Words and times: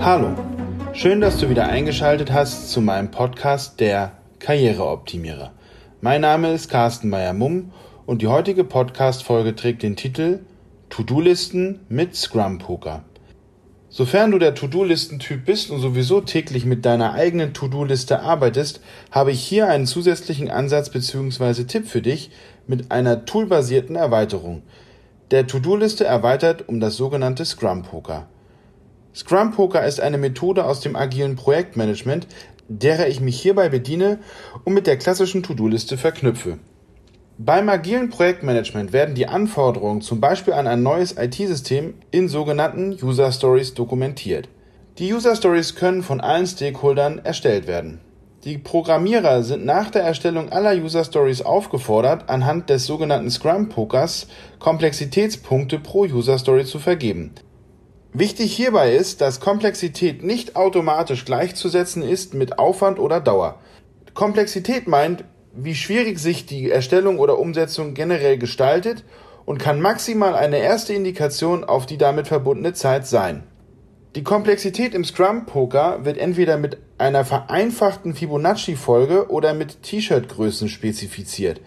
Hallo, 0.00 0.36
schön, 0.92 1.20
dass 1.20 1.38
du 1.38 1.50
wieder 1.50 1.66
eingeschaltet 1.66 2.32
hast 2.32 2.70
zu 2.70 2.80
meinem 2.80 3.10
Podcast 3.10 3.80
Der 3.80 4.12
Karriereoptimierer. 4.38 5.52
Mein 6.00 6.20
Name 6.20 6.52
ist 6.52 6.70
Carsten 6.70 7.08
Meyer-Mumm 7.08 7.72
und 8.06 8.22
die 8.22 8.28
heutige 8.28 8.62
Podcast-Folge 8.62 9.56
trägt 9.56 9.82
den 9.82 9.96
Titel 9.96 10.38
To-Do-Listen 10.90 11.80
mit 11.88 12.14
Scrum 12.14 12.58
Poker. 12.58 13.02
Sofern 13.88 14.30
du 14.30 14.38
der 14.38 14.54
To-Do-Listen-Typ 14.54 15.44
bist 15.44 15.68
und 15.72 15.80
sowieso 15.80 16.20
täglich 16.20 16.64
mit 16.64 16.86
deiner 16.86 17.14
eigenen 17.14 17.52
To-Do-Liste 17.52 18.20
arbeitest, 18.20 18.80
habe 19.10 19.32
ich 19.32 19.40
hier 19.40 19.66
einen 19.66 19.86
zusätzlichen 19.86 20.48
Ansatz 20.48 20.90
bzw. 20.90 21.64
Tipp 21.64 21.88
für 21.88 22.02
dich 22.02 22.30
mit 22.68 22.92
einer 22.92 23.24
toolbasierten 23.24 23.96
Erweiterung. 23.96 24.62
Der 25.32 25.48
To-Do-Liste 25.48 26.04
erweitert 26.04 26.68
um 26.68 26.78
das 26.78 26.96
sogenannte 26.96 27.44
Scrum 27.44 27.82
Poker. 27.82 28.28
Scrum 29.18 29.50
Poker 29.50 29.84
ist 29.84 30.00
eine 30.00 30.16
Methode 30.16 30.64
aus 30.64 30.78
dem 30.78 30.94
agilen 30.94 31.34
Projektmanagement, 31.34 32.28
derer 32.68 33.08
ich 33.08 33.20
mich 33.20 33.42
hierbei 33.42 33.68
bediene 33.68 34.20
und 34.62 34.74
mit 34.74 34.86
der 34.86 34.96
klassischen 34.96 35.42
To-Do-Liste 35.42 35.98
verknüpfe. 35.98 36.58
Beim 37.36 37.68
agilen 37.68 38.10
Projektmanagement 38.10 38.92
werden 38.92 39.16
die 39.16 39.26
Anforderungen 39.26 40.02
zum 40.02 40.20
Beispiel 40.20 40.52
an 40.52 40.68
ein 40.68 40.84
neues 40.84 41.16
IT-System 41.18 41.94
in 42.12 42.28
sogenannten 42.28 42.96
User 43.02 43.32
Stories 43.32 43.74
dokumentiert. 43.74 44.48
Die 44.98 45.12
User 45.12 45.34
Stories 45.34 45.74
können 45.74 46.04
von 46.04 46.20
allen 46.20 46.46
Stakeholdern 46.46 47.18
erstellt 47.18 47.66
werden. 47.66 47.98
Die 48.44 48.56
Programmierer 48.56 49.42
sind 49.42 49.64
nach 49.64 49.90
der 49.90 50.02
Erstellung 50.02 50.52
aller 50.52 50.80
User 50.80 51.02
Stories 51.02 51.42
aufgefordert, 51.42 52.30
anhand 52.30 52.70
des 52.70 52.86
sogenannten 52.86 53.32
Scrum 53.32 53.68
Pokers 53.68 54.28
Komplexitätspunkte 54.60 55.80
pro 55.80 56.02
User 56.02 56.38
Story 56.38 56.64
zu 56.64 56.78
vergeben. 56.78 57.32
Wichtig 58.18 58.52
hierbei 58.52 58.96
ist, 58.96 59.20
dass 59.20 59.38
Komplexität 59.38 60.24
nicht 60.24 60.56
automatisch 60.56 61.24
gleichzusetzen 61.24 62.02
ist 62.02 62.34
mit 62.34 62.58
Aufwand 62.58 62.98
oder 62.98 63.20
Dauer. 63.20 63.60
Komplexität 64.12 64.88
meint, 64.88 65.22
wie 65.54 65.76
schwierig 65.76 66.18
sich 66.18 66.44
die 66.44 66.68
Erstellung 66.68 67.20
oder 67.20 67.38
Umsetzung 67.38 67.94
generell 67.94 68.36
gestaltet 68.36 69.04
und 69.44 69.58
kann 69.58 69.80
maximal 69.80 70.34
eine 70.34 70.58
erste 70.58 70.94
Indikation 70.94 71.62
auf 71.62 71.86
die 71.86 71.96
damit 71.96 72.26
verbundene 72.26 72.72
Zeit 72.72 73.06
sein. 73.06 73.44
Die 74.16 74.24
Komplexität 74.24 74.94
im 74.94 75.04
Scrum-Poker 75.04 76.04
wird 76.04 76.18
entweder 76.18 76.56
mit 76.56 76.78
einer 76.98 77.24
vereinfachten 77.24 78.14
Fibonacci-Folge 78.14 79.30
oder 79.30 79.54
mit 79.54 79.84
T-Shirt-Größen 79.84 80.68
spezifiziert. 80.68 81.60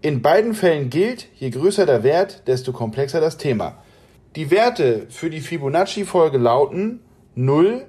In 0.00 0.22
beiden 0.22 0.54
Fällen 0.54 0.90
gilt, 0.90 1.26
je 1.34 1.50
größer 1.50 1.86
der 1.86 2.04
Wert, 2.04 2.46
desto 2.46 2.70
komplexer 2.70 3.20
das 3.20 3.36
Thema. 3.36 3.82
Die 4.36 4.50
Werte 4.50 5.06
für 5.08 5.30
die 5.30 5.40
Fibonacci-Folge 5.40 6.38
lauten 6.38 7.00
0, 7.34 7.86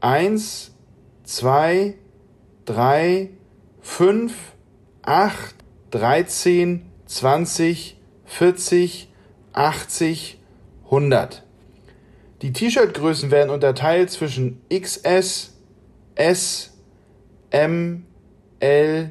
1, 0.00 0.74
2, 1.24 1.94
3, 2.64 3.28
5, 3.80 4.34
8, 5.02 5.54
13, 5.90 6.86
20, 7.06 8.00
40, 8.24 9.12
80, 9.52 10.38
100. 10.84 11.42
Die 12.42 12.52
T-Shirt-Größen 12.52 13.30
werden 13.30 13.50
unterteilt 13.50 14.10
zwischen 14.10 14.62
XS, 14.72 15.58
S, 16.14 16.72
M, 17.50 18.06
L, 18.60 19.10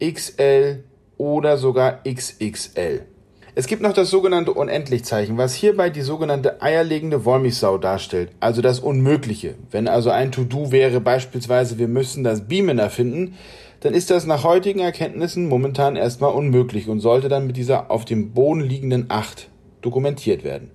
XL 0.00 0.84
oder 1.18 1.58
sogar 1.58 2.02
XXL. 2.04 3.06
Es 3.54 3.66
gibt 3.66 3.82
noch 3.82 3.92
das 3.92 4.10
sogenannte 4.10 4.52
Unendlichzeichen, 4.52 5.38
was 5.38 5.54
hierbei 5.54 5.90
die 5.90 6.02
sogenannte 6.02 6.62
eierlegende 6.62 7.24
Wollmilchsau 7.24 7.78
darstellt, 7.78 8.30
also 8.40 8.62
das 8.62 8.78
Unmögliche. 8.78 9.54
Wenn 9.70 9.88
also 9.88 10.10
ein 10.10 10.32
To-Do 10.32 10.70
wäre 10.70 11.00
beispielsweise, 11.00 11.78
wir 11.78 11.88
müssen 11.88 12.22
das 12.22 12.46
Beamen 12.46 12.78
erfinden, 12.78 13.36
dann 13.80 13.94
ist 13.94 14.10
das 14.10 14.26
nach 14.26 14.44
heutigen 14.44 14.80
Erkenntnissen 14.80 15.48
momentan 15.48 15.96
erstmal 15.96 16.32
unmöglich 16.32 16.88
und 16.88 17.00
sollte 17.00 17.28
dann 17.28 17.46
mit 17.46 17.56
dieser 17.56 17.90
auf 17.90 18.04
dem 18.04 18.32
Boden 18.32 18.60
liegenden 18.60 19.06
Acht 19.08 19.48
dokumentiert 19.80 20.44
werden. 20.44 20.70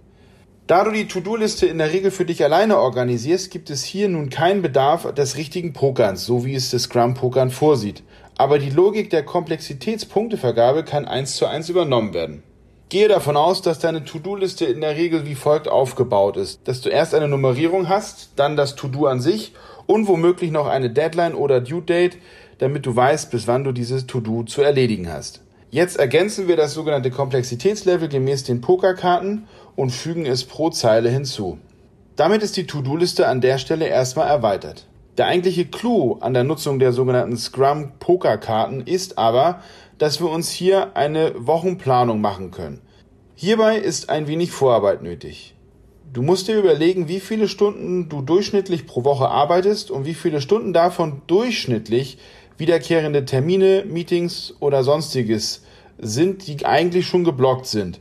Da 0.65 0.85
du 0.85 0.91
die 0.91 1.07
To-Do-Liste 1.07 1.65
in 1.65 1.77
der 1.77 1.91
Regel 1.91 2.09
für 2.09 2.23
dich 2.23 2.43
alleine 2.43 2.79
organisierst, 2.79 3.51
gibt 3.51 3.69
es 3.69 3.83
hier 3.83 4.07
nun 4.07 4.29
keinen 4.29 4.61
Bedarf 4.61 5.13
des 5.13 5.35
richtigen 5.35 5.73
Pokerns, 5.73 6.25
so 6.25 6.45
wie 6.45 6.55
es 6.55 6.71
das 6.71 6.83
Scrum-Pokern 6.83 7.51
vorsieht. 7.51 8.01
Aber 8.37 8.59
die 8.59 8.69
Logik 8.69 9.09
der 9.09 9.23
Komplexitätspunktevergabe 9.23 10.83
kann 10.83 11.05
eins 11.05 11.35
zu 11.35 11.45
eins 11.45 11.67
übernommen 11.67 12.13
werden. 12.13 12.43
Gehe 12.93 13.07
davon 13.07 13.37
aus, 13.37 13.63
dass 13.63 13.79
deine 13.79 14.05
To-Do-Liste 14.05 14.65
in 14.65 14.79
der 14.79 14.95
Regel 14.95 15.25
wie 15.25 15.33
folgt 15.33 15.67
aufgebaut 15.67 16.37
ist, 16.37 16.67
dass 16.67 16.81
du 16.81 16.89
erst 16.89 17.15
eine 17.15 17.27
Nummerierung 17.27 17.89
hast, 17.89 18.33
dann 18.35 18.55
das 18.55 18.75
To-Do 18.75 19.07
an 19.07 19.19
sich 19.19 19.53
und 19.87 20.07
womöglich 20.07 20.51
noch 20.51 20.67
eine 20.67 20.91
Deadline 20.91 21.33
oder 21.33 21.59
Due 21.59 21.81
Date, 21.81 22.19
damit 22.59 22.85
du 22.85 22.95
weißt, 22.95 23.31
bis 23.31 23.47
wann 23.47 23.63
du 23.63 23.71
dieses 23.71 24.05
To-Do 24.05 24.43
zu 24.43 24.61
erledigen 24.61 25.11
hast. 25.11 25.41
Jetzt 25.71 25.97
ergänzen 25.97 26.47
wir 26.47 26.55
das 26.55 26.75
sogenannte 26.75 27.09
Komplexitätslevel 27.09 28.09
gemäß 28.09 28.43
den 28.43 28.61
Pokerkarten 28.61 29.47
und 29.75 29.89
fügen 29.89 30.27
es 30.27 30.43
pro 30.43 30.69
Zeile 30.69 31.09
hinzu. 31.09 31.57
Damit 32.15 32.43
ist 32.43 32.57
die 32.57 32.67
To-Do-Liste 32.67 33.27
an 33.27 33.41
der 33.41 33.57
Stelle 33.57 33.87
erstmal 33.87 34.27
erweitert. 34.27 34.85
Der 35.17 35.27
eigentliche 35.27 35.65
Clou 35.65 36.17
an 36.21 36.33
der 36.33 36.43
Nutzung 36.43 36.79
der 36.79 36.91
sogenannten 36.91 37.37
Scrum 37.37 37.91
Pokerkarten 37.99 38.81
ist 38.81 39.19
aber, 39.19 39.61
dass 39.99 40.19
wir 40.19 40.27
uns 40.27 40.49
hier 40.49 40.97
eine 40.97 41.33
Wochenplanung 41.37 42.19
machen 42.19 42.49
können. 42.49 42.81
Hierbei 43.35 43.77
ist 43.77 44.09
ein 44.09 44.25
wenig 44.25 44.51
Vorarbeit 44.51 45.03
nötig. 45.03 45.53
Du 46.11 46.23
musst 46.23 46.47
dir 46.47 46.57
überlegen, 46.57 47.07
wie 47.07 47.19
viele 47.19 47.47
Stunden 47.47 48.09
du 48.09 48.23
durchschnittlich 48.23 48.87
pro 48.87 49.03
Woche 49.03 49.27
arbeitest 49.29 49.91
und 49.91 50.05
wie 50.05 50.15
viele 50.15 50.41
Stunden 50.41 50.73
davon 50.73 51.21
durchschnittlich 51.27 52.17
wiederkehrende 52.57 53.23
Termine, 53.25 53.83
Meetings 53.85 54.55
oder 54.59 54.83
sonstiges 54.83 55.63
sind, 55.99 56.47
die 56.47 56.65
eigentlich 56.65 57.05
schon 57.05 57.23
geblockt 57.23 57.67
sind. 57.67 57.99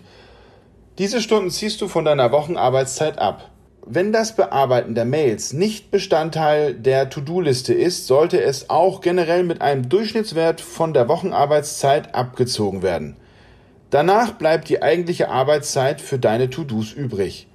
Diese 0.96 1.20
Stunden 1.20 1.50
ziehst 1.50 1.82
du 1.82 1.88
von 1.88 2.06
deiner 2.06 2.32
Wochenarbeitszeit 2.32 3.18
ab. 3.18 3.51
Wenn 3.84 4.12
das 4.12 4.36
Bearbeiten 4.36 4.94
der 4.94 5.04
Mails 5.04 5.52
nicht 5.52 5.90
Bestandteil 5.90 6.72
der 6.72 7.10
To-Do-Liste 7.10 7.74
ist, 7.74 8.06
sollte 8.06 8.40
es 8.40 8.70
auch 8.70 9.00
generell 9.00 9.42
mit 9.42 9.60
einem 9.60 9.88
Durchschnittswert 9.88 10.60
von 10.60 10.94
der 10.94 11.08
Wochenarbeitszeit 11.08 12.14
abgezogen 12.14 12.82
werden. 12.82 13.16
Danach 13.90 14.34
bleibt 14.34 14.68
die 14.68 14.82
eigentliche 14.82 15.30
Arbeitszeit 15.30 16.00
für 16.00 16.20
deine 16.20 16.48
To-Dos 16.48 16.92
übrig. 16.92 17.48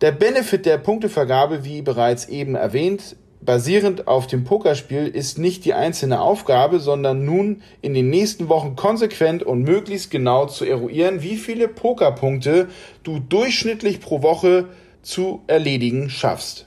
Der 0.00 0.10
Benefit 0.12 0.64
der 0.64 0.78
Punktevergabe, 0.78 1.64
wie 1.64 1.82
bereits 1.82 2.28
eben 2.28 2.54
erwähnt, 2.54 3.16
basierend 3.42 4.08
auf 4.08 4.26
dem 4.26 4.44
Pokerspiel 4.44 5.06
ist 5.06 5.38
nicht 5.38 5.66
die 5.66 5.74
einzelne 5.74 6.22
Aufgabe, 6.22 6.80
sondern 6.80 7.26
nun 7.26 7.62
in 7.82 7.92
den 7.92 8.08
nächsten 8.08 8.48
Wochen 8.48 8.74
konsequent 8.74 9.42
und 9.42 9.64
möglichst 9.64 10.10
genau 10.10 10.46
zu 10.46 10.64
eruieren, 10.64 11.22
wie 11.22 11.36
viele 11.36 11.68
Pokerpunkte 11.68 12.68
du 13.02 13.18
durchschnittlich 13.18 14.00
pro 14.00 14.22
Woche 14.22 14.66
zu 15.08 15.42
erledigen 15.46 16.10
schaffst. 16.10 16.66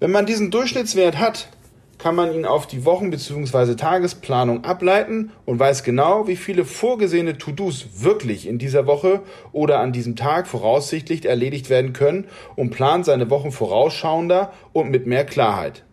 Wenn 0.00 0.10
man 0.10 0.26
diesen 0.26 0.50
Durchschnittswert 0.50 1.18
hat, 1.18 1.48
kann 1.96 2.14
man 2.14 2.34
ihn 2.34 2.44
auf 2.44 2.66
die 2.66 2.84
Wochen- 2.84 3.10
bzw. 3.10 3.74
Tagesplanung 3.74 4.64
ableiten 4.64 5.32
und 5.46 5.58
weiß 5.58 5.82
genau, 5.82 6.26
wie 6.26 6.36
viele 6.36 6.66
vorgesehene 6.66 7.38
To-Dos 7.38 8.02
wirklich 8.02 8.46
in 8.46 8.58
dieser 8.58 8.86
Woche 8.86 9.22
oder 9.52 9.80
an 9.80 9.92
diesem 9.92 10.14
Tag 10.14 10.46
voraussichtlich 10.46 11.24
erledigt 11.24 11.70
werden 11.70 11.94
können 11.94 12.26
und 12.54 12.68
plant 12.68 13.06
seine 13.06 13.30
Wochen 13.30 13.50
vorausschauender 13.50 14.52
und 14.74 14.90
mit 14.90 15.06
mehr 15.06 15.24
Klarheit. 15.24 15.84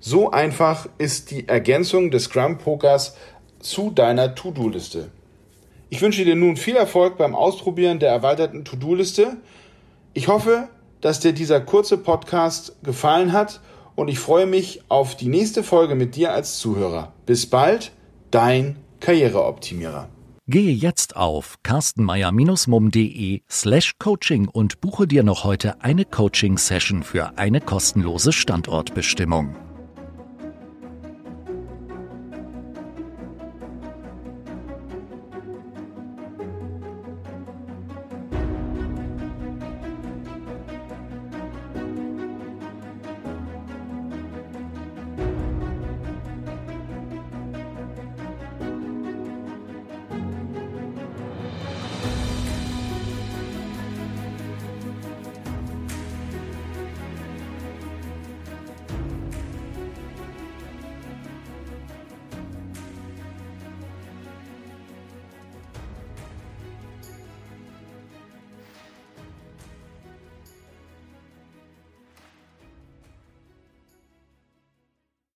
So 0.00 0.30
einfach 0.30 0.88
ist 0.98 1.30
die 1.30 1.48
Ergänzung 1.48 2.10
des 2.10 2.24
Scrum 2.24 2.58
Pokers 2.58 3.16
zu 3.60 3.90
deiner 3.90 4.34
To-Do-Liste. 4.34 5.10
Ich 5.88 6.02
wünsche 6.02 6.24
dir 6.26 6.36
nun 6.36 6.58
viel 6.58 6.76
Erfolg 6.76 7.16
beim 7.16 7.34
Ausprobieren 7.34 7.98
der 7.98 8.10
erweiterten 8.10 8.66
To-Do-Liste. 8.66 9.38
Ich 10.12 10.28
hoffe, 10.28 10.68
dass 11.04 11.20
dir 11.20 11.34
dieser 11.34 11.60
kurze 11.60 11.98
Podcast 11.98 12.76
gefallen 12.82 13.34
hat 13.34 13.60
und 13.94 14.08
ich 14.08 14.18
freue 14.18 14.46
mich 14.46 14.80
auf 14.88 15.14
die 15.18 15.28
nächste 15.28 15.62
Folge 15.62 15.94
mit 15.96 16.16
dir 16.16 16.32
als 16.32 16.56
Zuhörer. 16.56 17.12
Bis 17.26 17.44
bald, 17.44 17.92
dein 18.30 18.76
Karriereoptimierer. 19.00 20.08
Gehe 20.46 20.72
jetzt 20.72 21.14
auf 21.14 21.56
carstenmeier-mum.de 21.62 23.42
slash 23.50 23.98
coaching 23.98 24.48
und 24.48 24.80
buche 24.80 25.06
dir 25.06 25.24
noch 25.24 25.44
heute 25.44 25.82
eine 25.82 26.06
Coaching-Session 26.06 27.02
für 27.02 27.36
eine 27.36 27.60
kostenlose 27.60 28.32
Standortbestimmung. 28.32 29.54